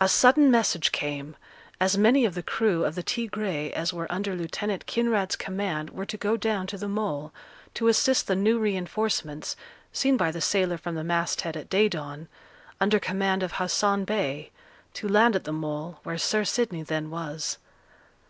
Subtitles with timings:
[0.00, 1.36] A sudden message came;
[1.82, 6.06] as many of the crew of the Tigre as were under Lieutenant Kinraid's command were
[6.06, 7.30] to go down to the Mole,
[7.74, 9.56] to assist the new reinforcements
[9.92, 12.26] (seen by the sailor from the masthead at day dawn),
[12.80, 14.50] under command of Hassan Bey,
[14.94, 17.58] to land at the Mole, where Sir Sidney then was.